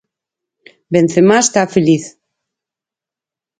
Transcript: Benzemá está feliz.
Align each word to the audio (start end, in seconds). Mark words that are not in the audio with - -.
Benzemá 0.93 1.37
está 1.41 1.61
feliz. 1.75 2.03